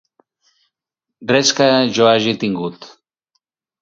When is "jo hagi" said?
1.99-2.33